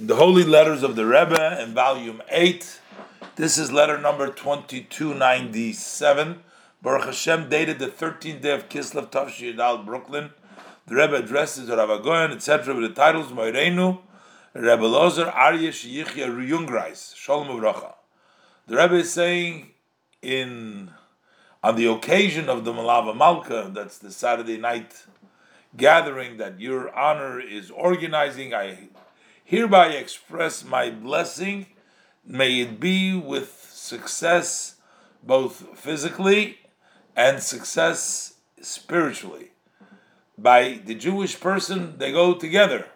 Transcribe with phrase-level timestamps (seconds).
[0.00, 2.80] in the Holy Letters of the Rebbe in volume 8.
[3.36, 6.42] This is letter number 2297.
[6.80, 10.30] Baruch Hashem, dated the 13th day of Kislev Tavshi Yadal, Brooklyn.
[10.86, 13.98] The Rebbe addresses Rav Agoyan, etc., with the titles Moirenu,
[14.54, 17.92] Rebbe Lozer, Aryeh Sheyichya Ruyungreis, Shalom Uvracha.
[18.68, 19.72] The Rebbe is saying
[20.22, 20.92] in
[21.62, 25.04] on the occasion of the Malava Malka, that's the Saturday night
[25.76, 28.88] gathering that your honor is organizing, I
[29.50, 31.66] hereby express my blessing.
[32.24, 34.76] May it be with success,
[35.24, 36.58] both physically
[37.16, 39.50] and success spiritually.
[40.38, 42.86] By the Jewish person, they go together.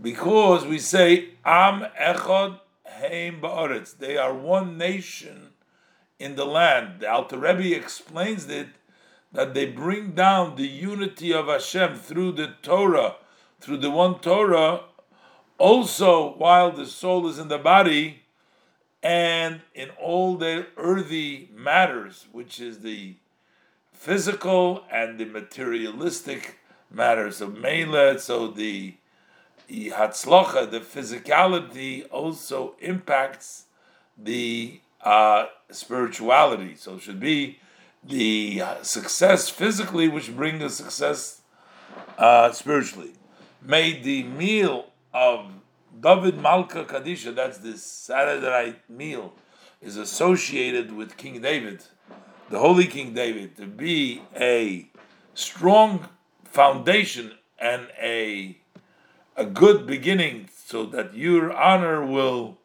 [0.00, 3.98] Because we say, Am Echad Heim Ba'aretz.
[3.98, 5.50] They are one nation
[6.18, 7.00] in the land.
[7.00, 8.68] The Alter Rebbe explains it
[9.30, 13.16] that they bring down the unity of Hashem through the Torah,
[13.60, 14.84] through the one Torah,
[15.62, 18.20] also while the soul is in the body
[19.00, 23.14] and in all the earthy matters, which is the
[23.92, 26.58] physical and the materialistic
[26.90, 28.94] matters of Mela, so the
[29.70, 33.66] Hatzlocha, the physicality, also impacts
[34.18, 36.74] the uh, spirituality.
[36.74, 37.60] So it should be
[38.02, 41.40] the success physically, which brings the success
[42.18, 43.12] uh, spiritually.
[43.64, 45.46] Made the meal of
[46.00, 49.34] David Malka Kadisha, that's the Saturday night meal,
[49.80, 51.84] is associated with King David,
[52.50, 54.88] the Holy King David, to be a
[55.34, 56.08] strong
[56.44, 58.58] foundation and a
[59.34, 62.58] a good beginning, so that your honor will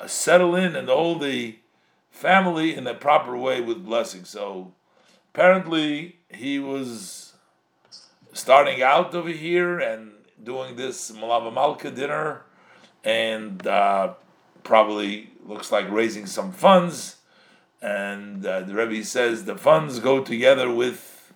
[0.00, 1.56] uh, settle in and all the
[2.10, 4.24] family in a proper way with blessing.
[4.24, 4.72] So
[5.34, 7.34] apparently he was
[8.32, 10.13] starting out over here and
[10.44, 12.42] doing this Malava Malka dinner,
[13.02, 14.14] and uh,
[14.62, 17.16] probably looks like raising some funds.
[17.82, 21.32] And uh, the Rebbe says the funds go together with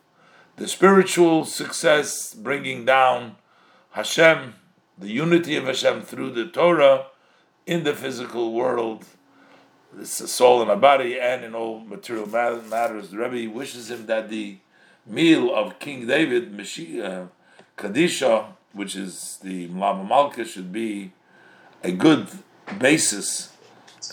[0.57, 3.37] the spiritual success, bringing down
[3.91, 4.55] Hashem,
[4.97, 7.07] the unity of Hashem through the Torah
[7.67, 9.05] in the physical world,
[9.99, 13.11] it's a soul and a body, and in all material matters.
[13.11, 14.59] The Rebbe wishes him that the
[15.07, 17.29] meal of King David, Mashiach,
[17.77, 21.13] Kadisha, which is the Malava Malka, should be
[21.83, 22.29] a good
[22.79, 23.53] basis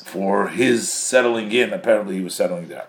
[0.04, 1.74] for his settling in.
[1.74, 2.88] Apparently, he was settling there.